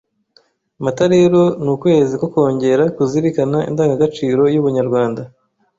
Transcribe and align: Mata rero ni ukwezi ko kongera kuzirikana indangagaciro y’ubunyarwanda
Mata 0.83 1.05
rero 1.13 1.41
ni 1.63 1.69
ukwezi 1.75 2.13
ko 2.21 2.25
kongera 2.33 2.83
kuzirikana 2.95 3.57
indangagaciro 3.69 4.41
y’ubunyarwanda 4.53 5.21